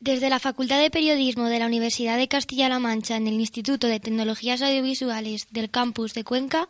[0.00, 3.98] Desde la Facultad de Periodismo de la Universidad de Castilla-La Mancha en el Instituto de
[3.98, 6.68] Tecnologías Audiovisuales del campus de Cuenca,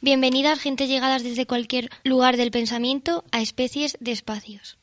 [0.00, 4.78] bienvenidas gente llegadas desde cualquier lugar del pensamiento a especies de espacios.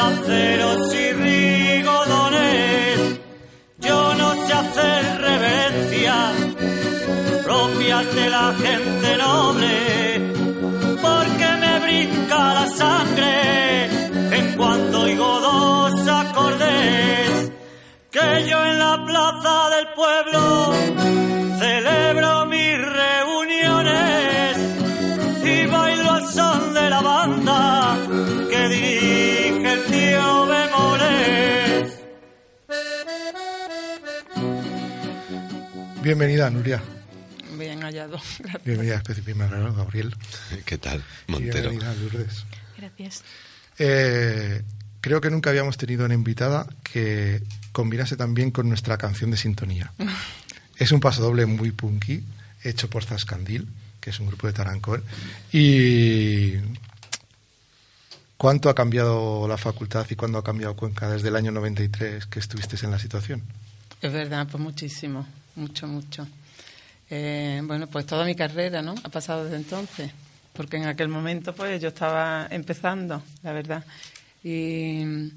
[0.00, 2.98] Y rigodones.
[3.78, 6.34] Yo no sé hacer reverencias
[7.44, 10.20] propias de la gente noble,
[11.02, 13.86] porque me brinca la sangre
[14.38, 17.50] en cuanto oigo dos acordes.
[18.12, 20.72] Que yo en la plaza del pueblo
[21.58, 23.17] celebro mis reuniones
[36.08, 36.82] Bienvenida, Nuria.
[37.58, 38.18] Bien hallado.
[38.38, 38.64] Gracias.
[38.64, 40.16] Bienvenida, bienvenida, Gabriel.
[40.64, 41.68] ¿Qué tal, Montero?
[41.68, 42.46] bienvenida, Lourdes.
[42.78, 43.24] Gracias.
[43.78, 44.62] Eh,
[45.02, 47.42] creo que nunca habíamos tenido una invitada que
[47.72, 49.92] combinase también con nuestra canción de sintonía.
[50.78, 52.24] es un pasodoble muy punky,
[52.64, 53.68] hecho por Zascandil,
[54.00, 55.04] que es un grupo de Tarancón.
[55.52, 56.54] Y
[58.38, 62.38] ¿cuánto ha cambiado la facultad y cuándo ha cambiado Cuenca desde el año 93 que
[62.38, 63.42] estuvisteis en la situación?
[64.00, 65.26] Es verdad, pues muchísimo,
[65.58, 66.26] mucho, mucho.
[67.10, 68.94] Eh, bueno, pues toda mi carrera, ¿no?
[69.02, 70.10] Ha pasado desde entonces,
[70.52, 73.84] porque en aquel momento, pues yo estaba empezando, la verdad.
[74.44, 75.30] Y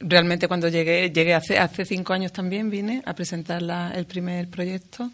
[0.00, 4.48] realmente cuando llegué, llegué hace, hace cinco años también, vine a presentar la- el primer
[4.48, 5.10] proyecto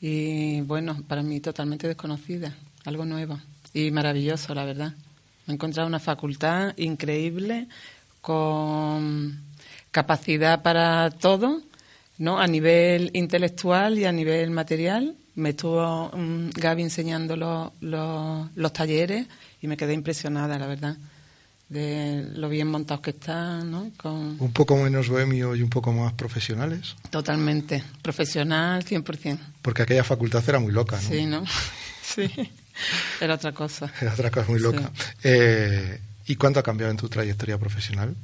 [0.00, 2.52] y bueno, para mí totalmente desconocida,
[2.84, 3.40] algo nuevo
[3.72, 4.92] y maravilloso, la verdad.
[5.48, 7.66] He encontrado una facultad increíble
[8.20, 9.40] con
[9.92, 11.62] capacidad para todo,
[12.18, 12.38] ¿no?
[12.38, 15.16] A nivel intelectual y a nivel material.
[15.34, 19.26] Me estuvo mm, Gaby enseñando los, los, los talleres
[19.60, 20.96] y me quedé impresionada, la verdad,
[21.68, 23.90] de lo bien montados que están, ¿no?
[23.96, 29.38] Con, Un poco menos bohemio y un poco más profesionales, totalmente profesional, 100%.
[29.62, 31.08] porque aquella facultad era muy loca, ¿no?
[31.08, 31.44] Sí, ¿no?
[32.02, 32.30] sí,
[33.20, 33.92] era otra cosa.
[34.00, 34.90] Era otra cosa muy loca.
[35.22, 38.14] Eh, ¿Y cuánto ha cambiado en tu trayectoria profesional?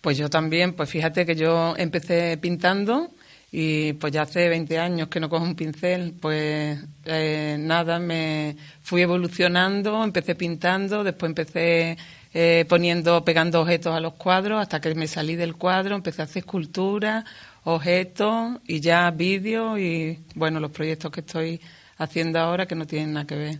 [0.00, 3.10] Pues yo también, pues fíjate que yo empecé pintando
[3.50, 8.56] y pues ya hace 20 años que no cojo un pincel, pues eh, nada, me
[8.82, 11.96] fui evolucionando, empecé pintando, después empecé
[12.34, 16.26] eh, poniendo, pegando objetos a los cuadros, hasta que me salí del cuadro, empecé a
[16.26, 17.24] hacer escultura,
[17.64, 21.60] objetos y ya vídeos y bueno, los proyectos que estoy
[21.96, 23.58] haciendo ahora que no tienen nada que ver.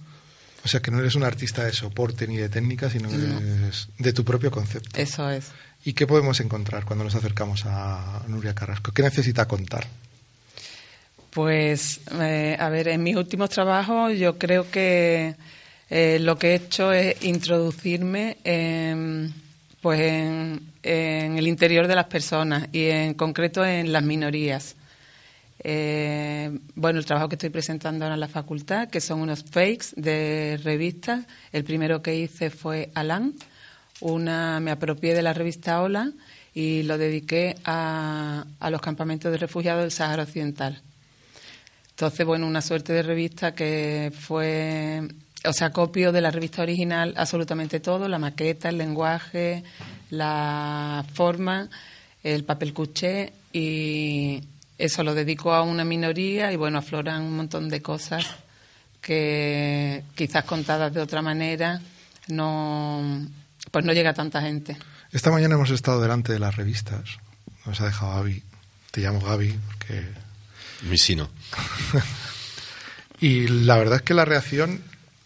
[0.69, 3.89] O sea, que no eres un artista de soporte ni de técnica, sino que eres
[3.97, 5.01] de tu propio concepto.
[5.01, 5.47] Eso es.
[5.83, 8.93] ¿Y qué podemos encontrar cuando nos acercamos a Nuria Carrasco?
[8.93, 9.87] ¿Qué necesita contar?
[11.31, 15.37] Pues, eh, a ver, en mis últimos trabajos yo creo que
[15.89, 19.33] eh, lo que he hecho es introducirme en,
[19.81, 24.77] pues en, en el interior de las personas y en concreto en las minorías.
[25.61, 29.89] Eh, bueno, el trabajo que estoy presentando ahora en la facultad, que son unos fakes
[29.97, 31.27] de revistas.
[31.53, 33.35] El primero que hice fue Alan.
[34.01, 36.13] Una, me apropié de la revista Hola
[36.55, 40.81] y lo dediqué a, a los campamentos de refugiados del Sahara Occidental.
[41.91, 45.03] Entonces, bueno, una suerte de revista que fue,
[45.45, 49.65] o sea, copio de la revista original absolutamente todo, la maqueta, el lenguaje,
[50.11, 51.69] la forma,
[52.23, 54.41] el papel cuché y
[54.79, 58.25] eso lo dedico a una minoría y bueno, afloran un montón de cosas
[59.01, 61.81] que quizás contadas de otra manera
[62.29, 63.27] no
[63.71, 64.77] pues no llega a tanta gente.
[65.13, 67.19] Esta mañana hemos estado delante de las revistas.
[67.67, 68.43] Nos ha dejado Gaby.
[68.91, 70.07] Te llamo Gaby porque...
[70.83, 71.29] Misino.
[73.21, 74.81] Y la verdad es que la reacción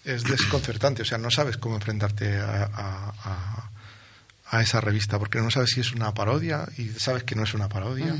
[0.04, 1.02] es desconcertante.
[1.02, 3.70] O sea, no sabes cómo enfrentarte a, a- a-
[4.50, 7.54] a esa revista porque no sabes si es una parodia y sabes que no es
[7.54, 8.14] una parodia.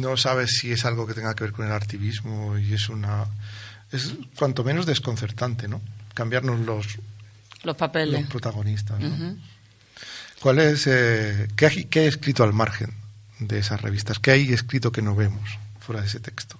[0.00, 3.26] No sabes si es algo que tenga que ver con el activismo y es una...
[3.90, 5.80] Es cuanto menos desconcertante, ¿no?
[6.14, 6.86] Cambiarnos los,
[7.62, 8.20] Los papeles.
[8.22, 8.98] los protagonistas.
[10.40, 12.92] ¿Cuál es, eh, qué, hay- qué hay escrito al margen
[13.38, 14.18] de esas revistas?
[14.18, 16.58] ¿Qué hay escrito que no vemos fuera de ese texto?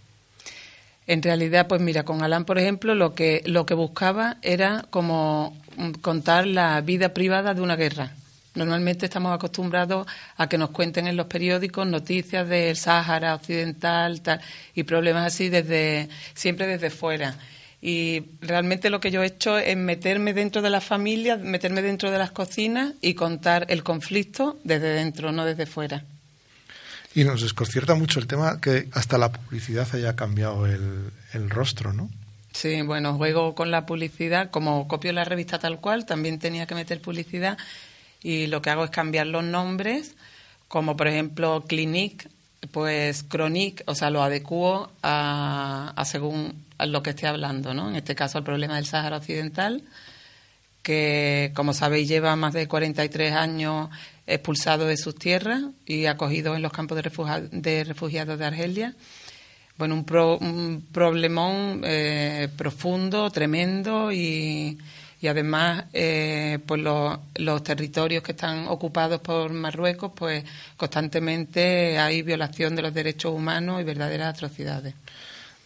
[1.06, 5.56] En realidad, pues mira, con Alan, por ejemplo, lo que, lo que buscaba era como
[6.00, 8.12] contar la vida privada de una guerra.
[8.54, 10.06] Normalmente estamos acostumbrados
[10.36, 14.40] a que nos cuenten en los periódicos noticias del Sáhara Occidental tal,
[14.74, 17.36] y problemas así desde siempre desde fuera.
[17.80, 22.10] Y realmente lo que yo he hecho es meterme dentro de las familias, meterme dentro
[22.10, 26.04] de las cocinas y contar el conflicto desde dentro, no desde fuera.
[27.14, 31.92] Y nos desconcierta mucho el tema que hasta la publicidad haya cambiado el, el rostro,
[31.92, 32.08] ¿no?
[32.52, 36.74] Sí, bueno, juego con la publicidad, como copio la revista tal cual, también tenía que
[36.74, 37.58] meter publicidad
[38.22, 40.14] y lo que hago es cambiar los nombres,
[40.68, 42.28] como por ejemplo Clinique,
[42.70, 47.88] pues Chronique, o sea, lo adecuo a, a según lo que esté hablando, ¿no?
[47.88, 49.82] En este caso al problema del Sáhara Occidental,
[50.82, 53.90] que como sabéis lleva más de 43 años
[54.26, 58.94] expulsado de sus tierras y acogido en los campos de, de refugiados de Argelia
[59.78, 64.78] bueno, un, un problemón eh, profundo, tremendo y,
[65.28, 70.44] además eh, pues los, territorios que están ocupados por Marruecos, pues
[70.76, 74.94] constantemente hay violación de los derechos humanos y verdaderas atrocidades.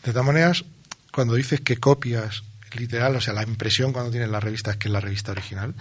[0.04, 0.64] De todas maneras,
[1.12, 2.42] cuando dices que copias
[2.74, 5.74] literal, o sea, la impresión cuando tienes la revista es que es la revista original,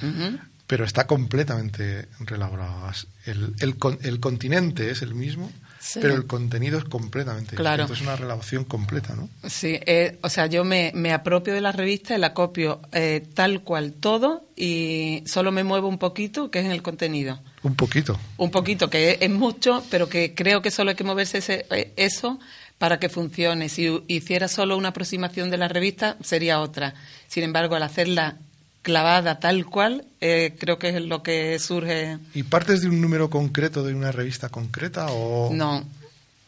[0.68, 2.94] pero está completamente relaborada.
[3.25, 5.51] El, el, el continente es el mismo,
[5.93, 7.85] pero el contenido es completamente claro.
[7.85, 9.29] Es una relación completa, ¿no?
[9.47, 13.23] Sí, eh, o sea, yo me, me, apropio de la revista y la copio eh,
[13.33, 17.39] tal cual todo y solo me muevo un poquito, que es en el contenido.
[17.63, 18.19] Un poquito.
[18.37, 21.93] Un poquito, que es, mucho, pero que creo que solo hay que moverse ese, eh,
[21.97, 22.39] eso
[22.77, 23.69] para que funcione.
[23.69, 26.93] Si hiciera solo una aproximación de la revista, sería otra.
[27.27, 28.37] Sin embargo, al hacerla
[28.85, 32.19] clavada tal cual, eh, creo que es lo que surge.
[32.35, 35.49] ¿Y partes de un número concreto de una revista concreta o...?
[35.51, 35.83] No,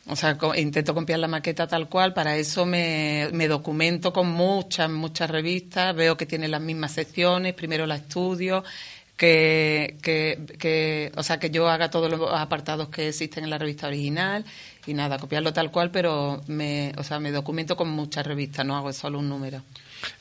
[0.05, 4.87] o sea, intento copiar la maqueta tal cual, para eso me, me, documento con muchas,
[4.87, 8.63] muchas revistas, veo que tiene las mismas secciones, primero la estudio,
[9.17, 13.57] que, que, que, o sea, que yo haga todos los apartados que existen en la
[13.57, 14.45] revista original
[14.85, 18.77] y nada, copiarlo tal cual, pero me, o sea, me documento con muchas revistas, no
[18.77, 19.63] hago solo un número.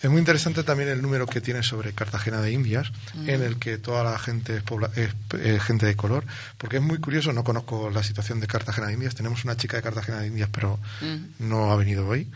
[0.02, 3.28] Es muy interesante también el número que tiene sobre Cartagena de Indias, mm.
[3.28, 4.62] en el que toda la gente
[4.96, 6.24] es, gente de color,
[6.58, 9.76] porque es muy curioso, no conozco la situación de Cartagena de Indias, tenemos una chica
[9.76, 11.48] de Cartagena de Indias, pero mm.
[11.48, 12.30] no ha venido hoy.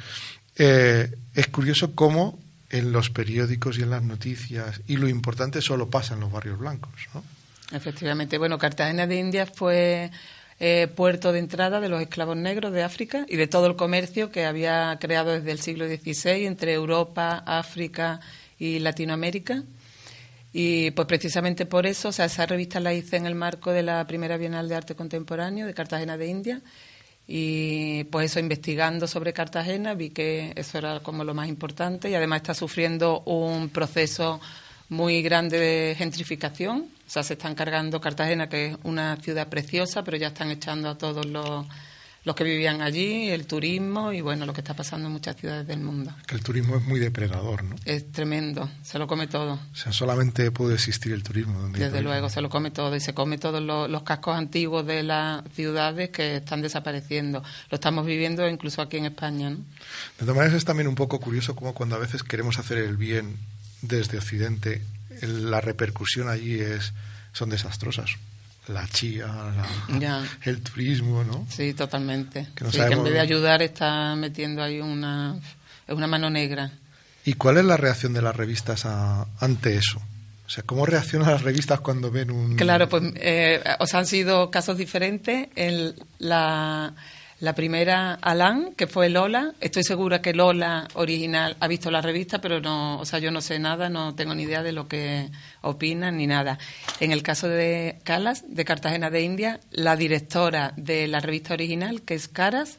[0.57, 2.39] Eh, es curioso cómo
[2.71, 6.59] en los periódicos y en las noticias, y lo importante solo pasa en los barrios
[6.59, 7.25] blancos, ¿no?
[7.73, 8.39] Efectivamente.
[8.39, 10.11] Bueno, Cartagena de Indias fue
[10.63, 14.31] eh, puerto de entrada de los esclavos negros de África y de todo el comercio
[14.31, 18.21] que había creado desde el siglo XVI entre Europa, África
[18.59, 19.63] y Latinoamérica.
[20.53, 24.07] Y pues precisamente por eso, sea, esa revista la hice en el marco de la
[24.07, 26.61] primera Bienal de Arte Contemporáneo de Cartagena de India.
[27.27, 32.15] Y pues eso, investigando sobre Cartagena, vi que eso era como lo más importante y
[32.15, 34.41] además está sufriendo un proceso
[34.91, 40.05] muy grande de gentrificación o sea, se están cargando Cartagena, que es una ciudad preciosa,
[40.05, 41.67] pero ya están echando a todos los,
[42.23, 45.67] los que vivían allí, el turismo y bueno, lo que está pasando en muchas ciudades
[45.67, 46.15] del mundo.
[46.29, 47.75] Que el turismo es muy depredador, ¿no?
[47.85, 49.55] Es tremendo, se lo come todo.
[49.55, 51.59] O sea, solamente puede existir el turismo.
[51.59, 55.03] Donde Desde luego, se lo come todo y se come todos los, cascos antiguos de
[55.03, 57.43] las ciudades que están desapareciendo.
[57.71, 59.57] Lo estamos viviendo incluso aquí en España, ¿no?
[59.57, 62.97] De todas maneras, es también un poco curioso como cuando a veces queremos hacer el
[62.97, 63.37] bien
[63.83, 64.83] desde Occidente
[65.23, 66.93] la repercusión allí es
[67.33, 68.11] son desastrosas.
[68.69, 69.27] La chía,
[70.45, 71.47] el turismo, ¿no?
[71.49, 72.49] Sí, totalmente.
[72.55, 75.37] Que, en vez de ayudar está metiendo ahí una,
[75.89, 76.71] una mano negra.
[77.25, 80.01] ¿Y cuál es la reacción de las revistas ante eso?
[80.47, 82.57] O sea, ¿cómo reaccionan las revistas cuando ven un...?
[82.57, 85.49] Claro, pues eh, os han sido casos diferentes.
[85.57, 86.93] El, la,
[87.41, 89.55] la primera, Alan, que fue Lola.
[89.61, 93.41] Estoy segura que Lola original ha visto la revista, pero no, o sea, yo no
[93.41, 95.31] sé nada, no tengo ni idea de lo que
[95.63, 96.59] opinan ni nada.
[97.01, 102.03] En el caso de Calas, de Cartagena de India, la directora de la revista original,
[102.03, 102.79] que es Caras,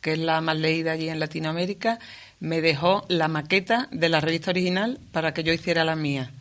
[0.00, 2.00] que es la más leída allí en Latinoamérica,
[2.40, 6.32] me dejó la maqueta de la revista original para que yo hiciera la mía.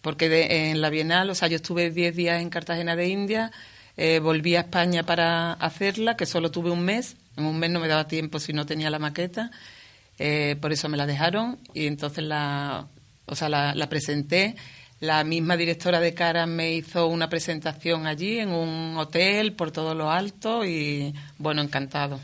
[0.00, 3.50] Porque en la Bienal, o sea, yo estuve 10 días en Cartagena de India
[4.00, 7.16] eh, volví a España para hacerla, que solo tuve un mes.
[7.36, 9.50] En un mes no me daba tiempo si no tenía la maqueta.
[10.20, 12.86] Eh, por eso me la dejaron y entonces la,
[13.26, 14.54] o sea, la, presenté.
[15.00, 19.96] La misma directora de Caras me hizo una presentación allí en un hotel por todo
[19.96, 22.20] lo alto y bueno, encantado.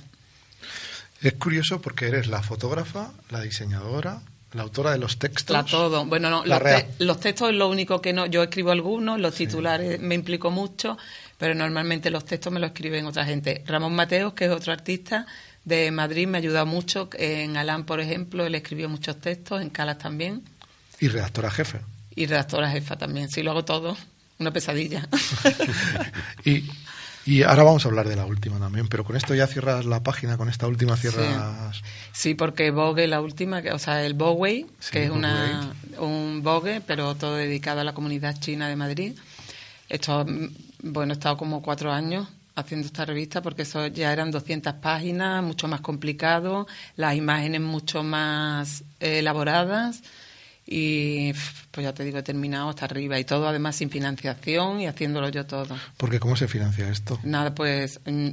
[1.23, 5.55] Es curioso porque eres la fotógrafa, la diseñadora, la autora de los textos.
[5.55, 6.05] La todo.
[6.05, 8.27] Bueno, no, los, textos es lo único que no.
[8.27, 10.97] Yo escribo algunos, los titulares me implico mucho,
[11.45, 13.63] pero normalmente los textos me los escriben otra gente.
[13.67, 15.27] Ramón Mateos, que es otro artista
[15.63, 17.11] de Madrid, me ha ayudado mucho.
[17.13, 20.43] En Alán, por ejemplo, él escribió muchos textos, en Calas también.
[21.01, 21.81] Y redactora jefe.
[22.17, 23.95] Y redactora jefa también, sí, lo hago todo.
[24.39, 25.07] una pesadilla.
[26.47, 26.65] y,
[27.27, 30.03] y ahora vamos a hablar de la última también, pero con esto ya cierras la
[30.03, 31.83] página, con esta última cierras...
[32.13, 37.15] Sí, porque Vogue, la última, o sea, el Bowei, que es una, un Vogue, pero
[37.17, 39.13] todo dedicado a la comunidad china de Madrid.
[39.91, 40.25] Esto,
[40.85, 45.43] bueno, he estado como cuatro años haciendo esta revista porque eso ya eran 200 páginas,
[45.43, 50.03] mucho más complicado, las imágenes mucho más elaboradas
[50.67, 51.33] y
[51.71, 55.29] pues ya te digo, he terminado hasta arriba y todo además sin financiación y haciéndolo
[55.29, 55.77] yo todo.
[55.97, 57.19] Porque ¿cómo se financia esto?
[57.25, 58.31] Nada, pues mm,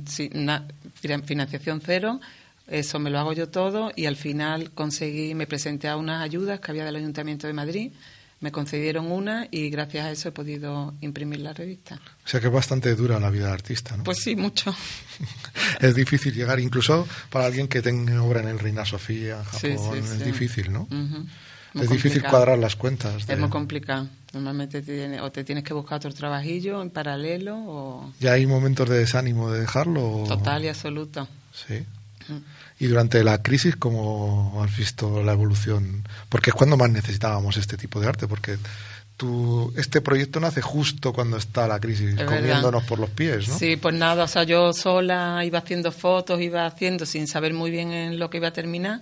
[1.25, 2.21] financiación cero,
[2.67, 6.59] eso me lo hago yo todo y al final conseguí, me presenté a unas ayudas
[6.59, 7.91] que había del Ayuntamiento de Madrid,
[8.41, 11.99] me concedieron una y gracias a eso he podido imprimir la revista.
[12.25, 14.03] O sea que es bastante dura la vida de artista, ¿no?
[14.03, 14.75] Pues sí, mucho.
[15.79, 20.25] es difícil llegar, incluso para alguien que tenga obra en el Reina Sofía, Japón, es
[20.25, 20.87] difícil, ¿no?
[21.75, 23.29] es difícil cuadrar las cuentas.
[23.29, 24.09] Es muy complicado.
[24.33, 28.13] Normalmente te o te tienes que buscar otro trabajillo en paralelo o...
[28.19, 30.23] ¿Ya hay momentos de desánimo de dejarlo?
[30.27, 31.27] Total y absoluto.
[31.53, 31.85] Sí.
[32.81, 36.03] Y durante la crisis, ¿cómo has visto la evolución?
[36.29, 38.57] Porque es cuando más necesitábamos este tipo de arte, porque
[39.17, 43.59] tú, este proyecto nace justo cuando está la crisis, comiéndonos por los pies, ¿no?
[43.59, 47.69] Sí, pues nada, o sea, yo sola iba haciendo fotos, iba haciendo sin saber muy
[47.69, 48.99] bien en lo que iba a terminar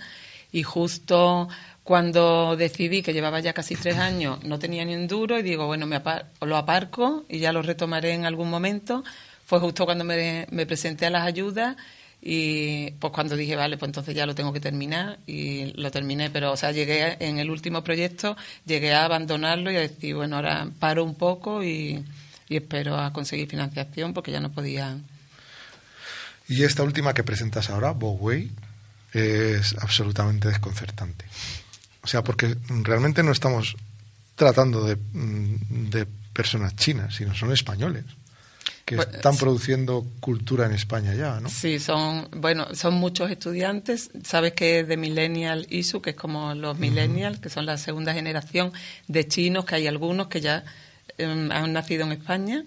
[0.51, 1.47] y justo
[1.83, 5.67] cuando decidí que llevaba ya casi tres años, no tenía ni un duro y digo,
[5.67, 6.01] bueno, me
[6.41, 9.05] lo aparco y ya lo retomaré en algún momento.
[9.45, 11.77] Fue justo cuando me, presenté a las ayudas
[12.21, 16.29] y pues cuando dije, vale, pues entonces ya lo tengo que terminar y lo terminé.
[16.29, 18.35] Pero, o sea, llegué en el último proyecto,
[18.65, 22.03] llegué a abandonarlo y a decir, bueno, ahora paro un poco y,
[22.49, 24.97] espero a conseguir financiación porque ya no podía.
[26.47, 28.51] Y esta última que presentas ahora, Boway,
[29.13, 31.25] es absolutamente desconcertante.
[32.01, 33.77] O sea, porque realmente no estamos
[34.35, 38.05] tratando de, mm, de personas chinas, sino son españoles
[38.89, 41.47] que pues, están produciendo cultura en España ya, ¿no?
[41.47, 44.09] Sí, son, bueno, son muchos estudiantes.
[44.23, 48.15] Sabes que es de Millennial ISU, que es como los Millennials, que son la segunda
[48.15, 48.73] generación
[49.07, 50.63] de chinos, que hay algunos que ya
[51.19, 52.63] em, han nacido en España.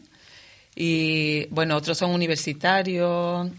[0.77, 3.51] Y, bueno, otros son universitarios,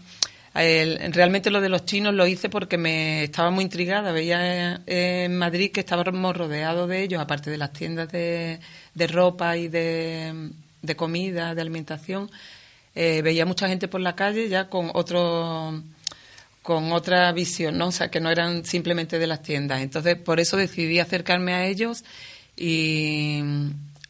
[0.54, 4.10] realmente lo de los chinos lo hice porque me estaba muy intrigada.
[4.10, 8.58] Veía en Madrid que estábamos rodeados de ellos, aparte de las tiendas de,
[9.06, 10.50] ropa y de,
[10.96, 12.30] comida, de alimentación.
[12.94, 15.82] Eh, veía mucha gente por la calle ya con otro
[16.64, 17.88] con otra visión, ¿no?
[17.88, 19.82] O sea, que no eran simplemente de las tiendas.
[19.82, 22.04] Entonces, por eso decidí acercarme a ellos
[22.56, 23.42] y,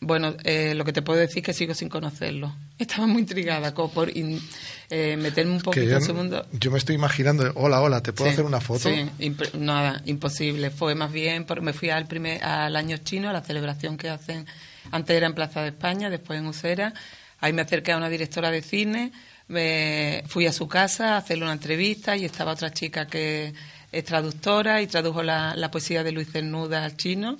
[0.00, 2.52] bueno, eh, lo que te puedo decir es que sigo sin conocerlos.
[2.78, 6.46] Estaba muy intrigada como por eh, meterme un poquito en su mundo.
[6.52, 8.88] Yo me estoy imaginando, hola, hola, ¿te puedo hacer una foto?
[8.88, 9.10] Sí,
[9.58, 10.70] nada, imposible.
[10.70, 14.10] Fue más bien, porque me fui al, primer, al año chino, a la celebración que
[14.10, 14.46] hacen,
[14.90, 16.94] antes era en Plaza de España, después en Usera.
[17.40, 19.12] Ahí me acerqué a una directora de cine,
[19.48, 23.52] me fui a su casa a hacerle una entrevista y estaba otra chica que
[23.92, 27.38] es traductora y tradujo la, poesía de Luis Cernuda al chino,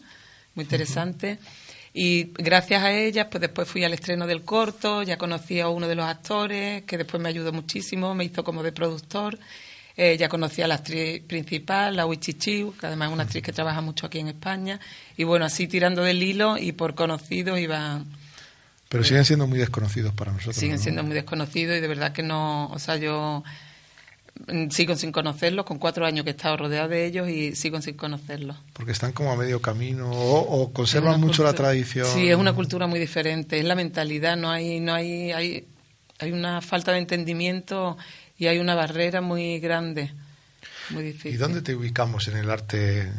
[0.55, 1.39] muy interesante.
[1.93, 5.87] Y gracias a ellas, pues después fui al estreno del corto, ya conocí a uno
[5.87, 9.39] de los actores, que después me ayudó muchísimo, me hizo como de productor.
[9.97, 13.53] Eh, ya conocí a la actriz principal, la Wichichiu, que además es una actriz que
[13.53, 14.81] trabaja mucho aquí en España.
[15.17, 18.03] Y bueno, así tirando del hilo y por conocidos iba...
[18.89, 20.57] Pero siguen siendo muy desconocidos para nosotros.
[20.57, 23.43] Siguen siendo muy desconocidos y de verdad que no, o sea, yo
[24.49, 27.81] Mm, sigo sin conocerlos, con cuatro años que he estado rodeado de ellos y sigo
[27.81, 28.57] sin conocerlos.
[28.73, 32.07] Porque están como a medio camino o, conservan mucho la tradición.
[32.07, 35.65] Sí, es una cultura muy diferente, es la mentalidad, no hay, no hay, hay,
[36.19, 37.97] hay una falta de entendimiento
[38.39, 40.13] y hay una barrera muy grande,
[40.91, 41.35] muy difícil.
[41.35, 43.11] ¿Y dónde te ubicamos en el arte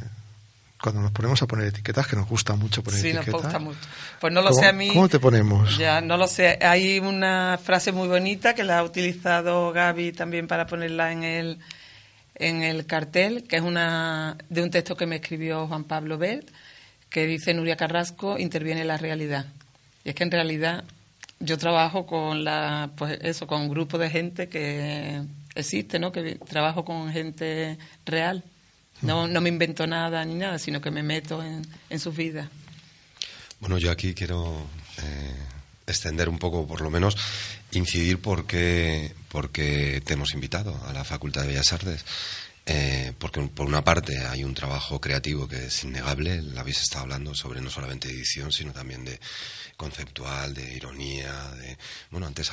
[0.81, 3.25] cuando nos ponemos a poner etiquetas, que nos gusta mucho poner etiquetas.
[3.25, 3.79] Sí, nos gusta mucho.
[4.19, 4.89] Pues no lo sé a mí.
[4.89, 5.77] ¿Cómo te ponemos?
[5.77, 6.60] Ya, no lo sé.
[6.62, 11.60] Hay una frase muy bonita que la ha utilizado Gaby también para ponerla en el,
[12.36, 16.50] en el cartel, que es una de un texto que me escribió Juan Pablo Bert,
[17.10, 19.48] que dice Nuria Carrasco, interviene la realidad.
[20.03, 20.84] Y es que en realidad
[21.39, 25.22] yo trabajo con la, pues eso, con un grupo de gente que
[25.56, 26.12] existe, ¿no?
[26.12, 28.44] Que trabajo con gente real.
[29.01, 32.48] No, no me invento nada ni nada, sino que me meto en, en sus vidas.
[33.60, 35.36] Bueno, yo aquí quiero eh,
[35.88, 37.18] extender un poco, por lo menos,
[37.72, 42.06] incidir porque, porque te hemos invitado a la Facultad de Bellas Artes.
[42.67, 47.03] Eh, porque por una parte hay un trabajo creativo que es innegable, la habéis estado
[47.03, 49.19] hablando sobre no solamente edición, sino también de
[49.77, 51.77] conceptual, de ironía, de
[52.10, 52.50] bueno antes,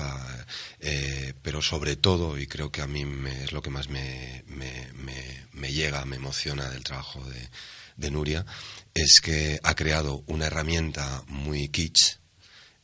[0.80, 3.06] eh, pero sobre todo y creo que a mí
[3.42, 7.48] es lo que más me, me, llega, me emociona del trabajo de,
[7.96, 8.44] de Nuria,
[8.92, 12.18] es que ha creado una herramienta muy kitsch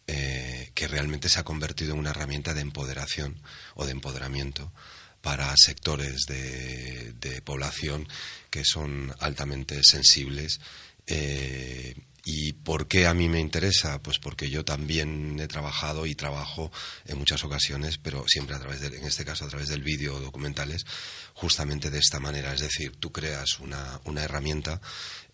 [0.07, 3.43] eh, que realmente se ha convertido en una herramienta de empoderación
[3.75, 4.73] o de empoderamiento
[5.21, 8.07] para sectores de, población
[8.51, 10.61] que son altamente sensibles.
[11.07, 11.95] Eh,
[12.25, 14.03] ¿Y por qué a mí me interesa?
[14.03, 16.71] Pues porque yo también he trabajado y trabajo
[17.07, 20.17] en muchas ocasiones, pero siempre a través de, en este caso a través del vídeo
[20.17, 20.85] o documentales,
[21.33, 22.53] justamente de esta manera.
[22.53, 24.79] Es decir, tú creas una, una herramienta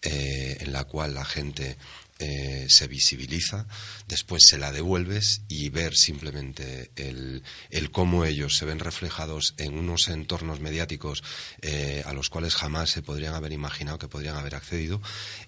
[0.03, 1.79] eh, en la cual la gente
[2.21, 3.67] eh, se visibiliza,
[4.07, 7.43] después se la devuelves y ver simplemente el,
[7.91, 11.25] cómo ellos se ven reflejados en unos entornos mediáticos
[11.61, 15.03] eh, a los cuales jamás se podrían haber imaginado que podrían haber accedido,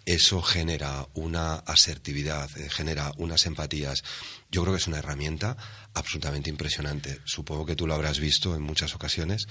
[0.06, 4.02] eso genera una asertividad, eh, genera unas empatías.
[4.50, 5.56] Yo creo que es una herramienta
[5.94, 7.20] absolutamente impresionante.
[7.26, 9.46] Supongo que tú lo habrás visto en muchas ocasiones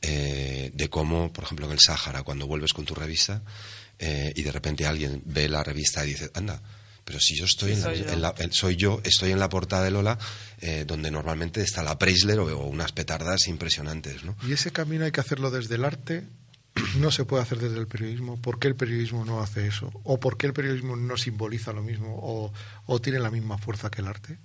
[0.00, 3.42] de cómo, por ejemplo, en el Sáhara, cuando vuelves con tu revista,
[3.98, 6.60] eh, y de repente alguien ve la revista y dice, anda,
[7.04, 9.00] pero si yo estoy en, la, soy, yo.
[9.04, 10.18] estoy en la portada de Lola,
[10.60, 14.36] eh, donde normalmente está la Preisler o, unas petardas impresionantes, ¿no?
[14.46, 16.24] Y ese camino hay que hacerlo desde el arte,
[16.98, 18.40] no se puede hacer desde el periodismo.
[18.40, 19.92] ¿Por qué el periodismo no hace eso?
[20.04, 22.52] ¿O por qué el periodismo no simboliza lo mismo o,
[22.86, 24.38] o tiene la misma fuerza que el arte?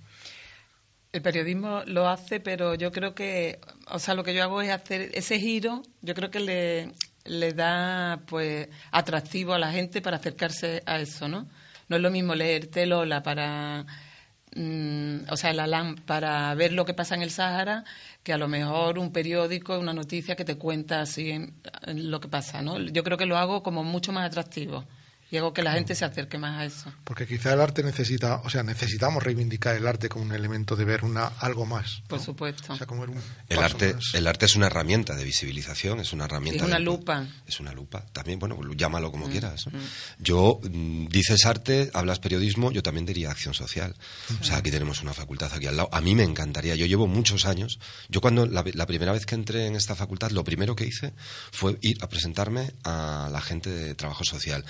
[1.12, 4.70] El periodismo lo hace, pero yo creo que, o sea, lo que yo hago es
[4.70, 6.92] hacer ese giro, yo creo que le,
[7.24, 11.48] le da pues atractivo a la gente para acercarse a eso, ¿no?
[11.88, 13.84] No es lo mismo leerte Lola para
[14.54, 17.84] mm, o sea, la para ver lo que pasa en el Sáhara
[18.22, 21.52] que a lo mejor un periódico, una noticia que te cuenta así
[21.86, 22.78] lo que pasa, ¿no?
[22.78, 24.84] Yo creo que lo hago como mucho más atractivo
[25.30, 26.92] y hago que la gente se acerque más a eso.
[27.04, 30.84] Porque quizá el arte necesita, o sea, necesitamos reivindicar el arte como un elemento de
[30.84, 32.02] ver una algo más.
[32.08, 32.74] Por supuesto.
[33.48, 36.64] el arte, el arte es una herramienta de visibilización, es una herramienta.
[36.64, 37.26] Es una lupa.
[37.46, 38.04] Es una lupa.
[38.12, 39.66] También, bueno, llámalo como mm, quieras.
[39.68, 39.78] Mm.
[40.18, 43.94] Yo mm, dices arte, hablas periodismo, yo también diría acción social.
[44.40, 45.88] O sea, aquí tenemos una facultad aquí al lado.
[45.92, 46.74] A mí me encantaría.
[46.74, 47.78] Yo llevo muchos años.
[48.08, 51.12] Yo cuando la, la primera vez que entré en esta facultad, lo primero que hice
[51.52, 54.64] fue ir a presentarme a la gente de trabajo social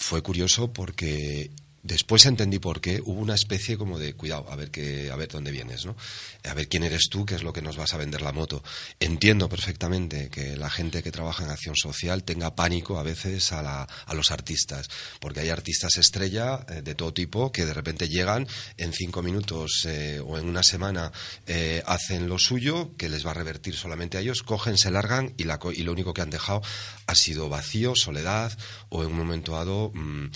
[0.00, 1.50] fue curioso porque
[1.82, 3.00] Después entendí por qué.
[3.02, 5.96] Hubo una especie como de cuidado, a ver qué, a ver dónde vienes, ¿no?
[6.44, 8.62] A ver quién eres tú, qué es lo que nos vas a vender la moto.
[8.98, 13.62] Entiendo perfectamente que la gente que trabaja en acción social tenga pánico a veces a,
[13.62, 14.88] la, a los artistas,
[15.20, 19.86] porque hay artistas estrella eh, de todo tipo que de repente llegan en cinco minutos
[19.86, 21.12] eh, o en una semana
[21.46, 25.34] eh, hacen lo suyo, que les va a revertir solamente a ellos, cogen, se largan
[25.36, 26.62] y, la, y lo único que han dejado
[27.06, 28.56] ha sido vacío, soledad
[28.88, 30.30] o en un momento dado mm,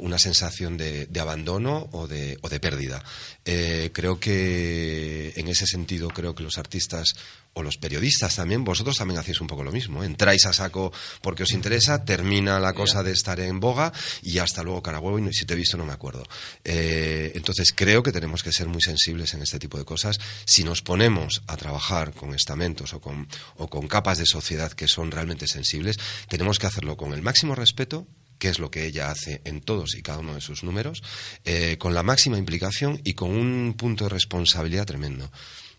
[0.00, 3.02] una sensación de de, abandono o de, o de pérdida.
[3.44, 7.14] Eh, creo que en ese sentido creo que los artistas
[7.52, 10.02] o los periodistas también, vosotros también hacéis un poco lo mismo.
[10.02, 10.06] ¿eh?
[10.06, 14.62] Entráis a saco porque os interesa, termina la cosa de estar en boga y hasta
[14.62, 16.24] luego carabuelo y si te he visto no me acuerdo.
[16.64, 20.18] Eh, entonces creo que tenemos que ser muy sensibles en este tipo de cosas.
[20.44, 23.26] Si nos ponemos a trabajar con estamentos o con,
[23.56, 25.98] o con capas de sociedad que son realmente sensibles,
[26.28, 28.06] tenemos que hacerlo con el máximo respeto
[28.40, 31.02] que es lo que ella hace en todos y cada uno de sus números,
[31.44, 35.30] eh, con la máxima implicación y con un punto de responsabilidad tremendo.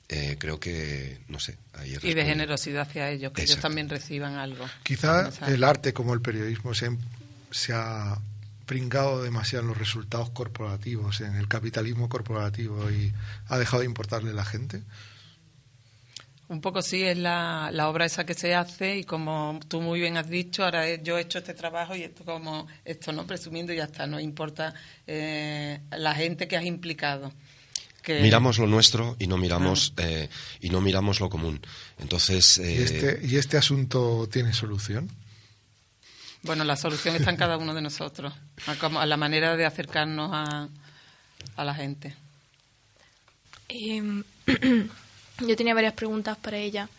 [0.07, 1.57] Eh, creo que, no sé.
[1.73, 4.65] Ahí y de generosidad hacia ellos, que ellos también reciban algo.
[4.83, 6.95] Quizá el arte como el periodismo se,
[7.49, 8.19] se ha
[8.65, 13.11] pringado demasiado en los resultados corporativos, en el capitalismo corporativo y
[13.47, 14.83] ha dejado de importarle la gente.
[16.51, 20.01] Un poco sí, es la, la, obra esa que se hace y como tú muy
[20.01, 23.71] bien has dicho, ahora yo he hecho este trabajo y esto como, esto no presumiendo
[23.71, 24.73] y ya está, no importa
[25.07, 27.31] eh, la gente que has implicado.
[28.05, 30.01] Miramos lo nuestro y no miramos ah.
[30.03, 31.61] eh, y no miramos lo común.
[31.99, 32.57] Entonces.
[32.57, 35.09] ¿Y, este, ¿Y este asunto tiene solución?
[36.41, 38.33] Bueno, la solución está en cada uno de nosotros,
[38.67, 40.67] a, la manera de acercarnos a,
[41.55, 42.13] a la gente.
[45.47, 46.89] Yo tenía varias preguntas para ella.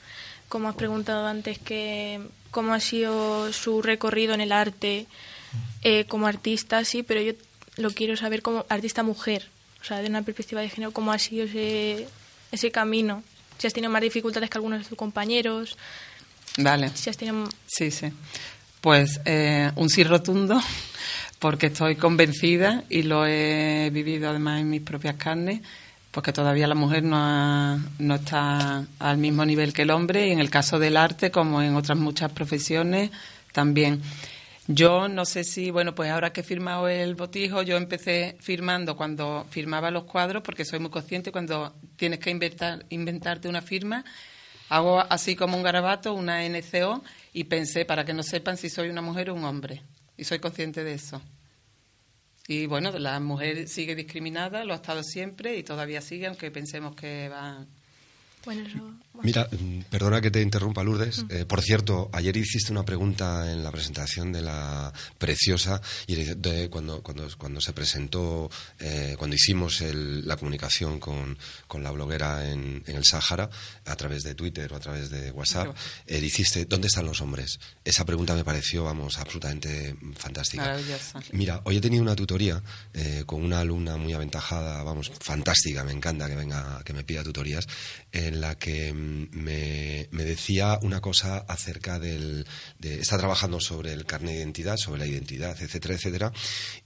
[0.48, 5.07] Como has preguntado antes, que cómo ha sido su recorrido en el arte
[5.83, 7.33] eh, como artista, sí, pero yo
[7.76, 9.48] lo quiero saber como artista mujer,
[9.81, 12.07] o sea, de una perspectiva de género, cómo ha sido ese,
[12.52, 13.22] ese camino.
[13.59, 15.76] Si has tenido más dificultades que algunos de tus compañeros.
[16.59, 16.90] Vale.
[16.94, 17.48] Si has tenido...
[17.66, 18.12] Sí, sí.
[18.81, 20.61] Pues eh, un sí rotundo,
[21.38, 25.62] porque estoy convencida y lo he vivido además en mis propias carnes
[26.12, 30.40] porque todavía la mujer no, no está al mismo nivel que el hombre y en
[30.40, 33.11] el caso del arte, como en otras muchas profesiones,
[33.53, 34.03] también.
[34.68, 38.94] Yo no sé si, bueno, pues ahora que he firmado el botijo, yo empecé firmando
[38.94, 44.05] cuando firmaba los cuadros, porque soy muy consciente cuando tienes que inventar, inventarte una firma,
[44.68, 48.88] hago así como un garabato, una NCO, y pensé para que no sepan si soy
[48.90, 49.83] una mujer o un hombre.
[50.16, 51.22] Y soy consciente de eso.
[52.48, 56.96] Y bueno, la mujer sigue discriminada, lo ha estado siempre y todavía sigue, aunque pensemos
[56.96, 57.28] que
[59.22, 61.24] Mira, mm, perdona que te interrumpa, Lourdes.
[61.28, 66.16] Eh, por cierto, ayer hiciste una pregunta en la presentación de la Preciosa y
[66.68, 68.50] cuando, cuando, cuando se presentó,
[68.81, 71.37] eh, cuando hicimos la comunicación con,
[71.81, 73.48] la bloguera en, el Sáhara,
[73.87, 75.74] a través de Twitter o a través de WhatsApp,
[76.07, 77.61] eh, dijiste, ¿dónde están los hombres?
[77.85, 80.76] Esa pregunta me pareció, vamos, absolutamente fantástica.
[81.33, 82.62] Mira, hoy he tenido una tutoría
[83.26, 87.66] con una alumna muy aventajada, vamos, fantástica, me encanta que venga, que me pida tutorías
[88.11, 92.47] en la que mm, me, decía una cosa acerca del...
[92.79, 96.33] De, está trabajando sobre el carnet de identidad, sobre la identidad, etcétera, etcétera,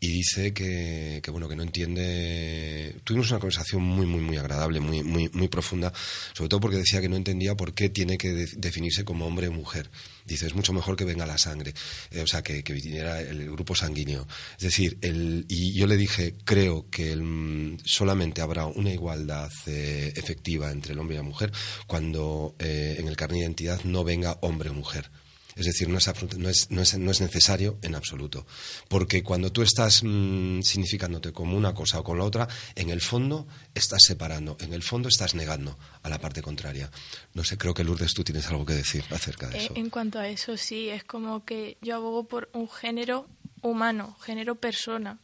[0.00, 2.96] y dice que, bueno, que no entiende...
[3.04, 5.92] Tuvimos una conversación muy, muy, muy agradable, muy, muy, muy profunda,
[6.32, 9.52] sobre todo porque decía que no entendía por qué tiene que definirse como hombre o
[9.52, 9.90] mujer
[10.26, 11.72] dice, es mucho mejor que venga la sangre,
[12.10, 14.26] eh, o sea, que, viniera el grupo sanguíneo.
[14.58, 20.12] Es decir, el, y yo le dije, creo que mm, solamente habrá una igualdad eh,
[20.16, 21.52] efectiva entre el hombre y la mujer
[21.86, 25.10] cuando eh, en el carnet de identidad no venga hombre o mujer.
[25.56, 28.46] Es decir, no es, no es, no es, no es necesario en absoluto.
[28.88, 33.00] Porque cuando tú estás mm, significándote como una cosa o con la otra, en el
[33.00, 36.90] fondo estás separando, en el fondo estás negando a la parte contraria.
[37.32, 39.72] No sé, creo que Lourdes tú tienes algo que decir acerca de eh, eso.
[39.76, 43.26] En cuanto a eso, sí, es como que yo abogo por un género
[43.62, 45.18] humano, género persona.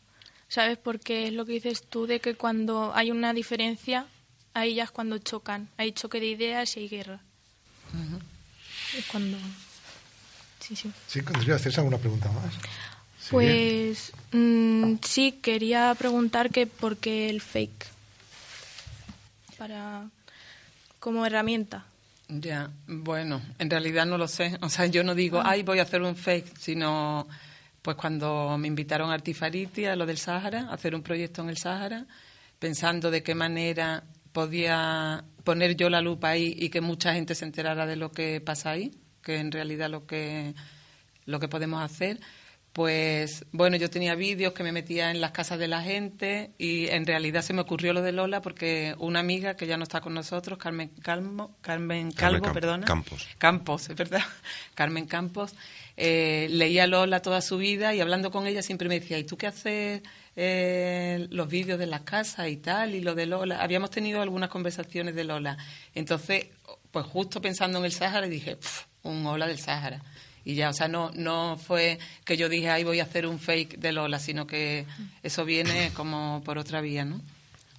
[0.49, 0.77] ¿Sabes?
[0.77, 4.07] Porque es lo que dices tú de que cuando hay una diferencia,
[4.55, 5.69] ahí ya es cuando chocan.
[5.77, 7.21] Hay choque de ideas y hay guerra.
[8.97, 9.39] Es cuando
[10.63, 10.93] sí, sí.
[11.07, 11.21] ¿Sí?
[11.51, 12.55] hacer alguna pregunta más?
[13.31, 17.87] pues mm, sí, quería preguntar que por qué el fake
[19.59, 20.09] para
[20.99, 21.85] como herramienta.
[22.29, 24.59] Ya, bueno, en realidad no lo sé.
[24.63, 25.51] O sea, yo no digo, ah.
[25.51, 27.29] ay, voy a hacer un fake, sino
[27.83, 31.49] pues cuando me invitaron a Artifariti, a lo del Sáhara, a hacer un proyecto en
[31.49, 32.07] el Sáhara,
[32.59, 37.45] pensando de qué manera podía poner yo la lupa ahí y que mucha gente se
[37.45, 38.93] enterara de lo que pasa ahí
[39.23, 40.55] que en realidad lo que,
[41.27, 42.21] lo que podemos hacer.
[42.73, 46.87] Pues bueno, yo tenía vídeos que me metía en las casas de la gente y
[46.87, 50.01] en realidad se me ocurrió lo de Lola porque una amiga que ya no está
[50.01, 52.87] con nosotros, Carmen Calmo, Carmen Calvo, perdona.
[52.87, 53.29] Campos.
[53.37, 54.23] Campos, es verdad.
[54.75, 55.55] Carmen Campos.
[55.99, 59.37] Eh, leía Lola toda su vida y hablando con ella siempre me decía, ¿y tú
[59.37, 60.03] qué haces
[60.35, 62.95] eh, los vídeos de las casas y tal?
[62.95, 63.63] Y lo de Lola.
[63.63, 65.59] Habíamos tenido algunas conversaciones de Lola.
[65.95, 66.47] Entonces,
[66.91, 68.57] pues justo pensando en el Sáhara dije,
[69.03, 70.03] un Ola del Sáhara.
[70.45, 73.39] Y ya, o sea, no, no fue que yo dije, ahí voy a hacer un
[73.39, 74.87] fake de Lola, sino que
[75.23, 77.21] eso viene como por otra vía, ¿no?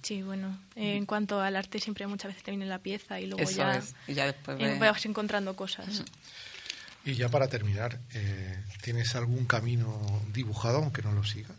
[0.02, 3.50] Sí, bueno, en cuanto al arte siempre muchas veces te viene la pieza y luego
[3.50, 6.04] ya, y ya después vas encontrando cosas.
[7.06, 11.56] Y ya para terminar, eh, ¿tienes algún camino dibujado aunque no lo sigas?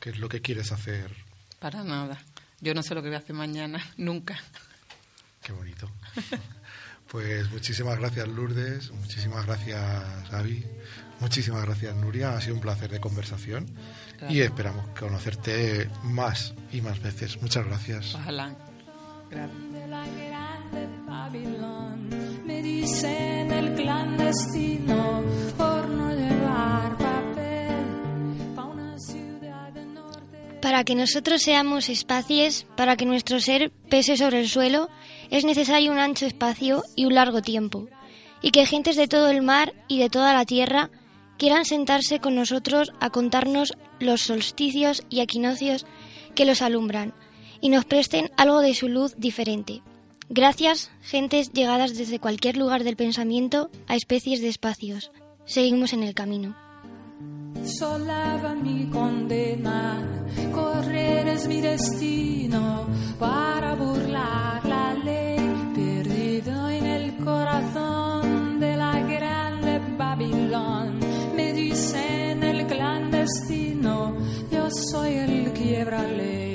[0.00, 1.10] ¿Qué es lo que quieres hacer?
[1.58, 2.22] Para nada.
[2.60, 4.38] Yo no sé lo que voy a hacer mañana, nunca.
[5.42, 5.90] Qué bonito.
[7.10, 10.64] Pues muchísimas gracias Lourdes, muchísimas gracias Gaby,
[11.20, 13.66] muchísimas gracias Nuria, ha sido un placer de conversación
[14.28, 17.40] y esperamos conocerte más y más veces.
[17.40, 18.14] Muchas gracias.
[18.14, 18.54] Ojalá.
[19.30, 19.66] Gracias.
[30.66, 34.88] Para que nosotros seamos espacios, para que nuestro ser pese sobre el suelo,
[35.30, 37.86] es necesario un ancho espacio y un largo tiempo,
[38.42, 40.90] y que gentes de todo el mar y de toda la tierra
[41.38, 45.86] quieran sentarse con nosotros a contarnos los solsticios y equinoccios
[46.34, 47.14] que los alumbran,
[47.60, 49.82] y nos presten algo de su luz diferente.
[50.30, 55.12] Gracias, gentes llegadas desde cualquier lugar del pensamiento a especies de espacios.
[55.44, 56.65] Seguimos en el camino.
[58.62, 60.00] Mi condena,
[60.52, 62.86] correr es mi destino
[63.18, 65.38] para burlar la ley,
[65.74, 71.00] perdido en el corazón de la grande Babilón.
[71.34, 74.16] Me dicen el clandestino,
[74.52, 76.45] yo soy el quiebrale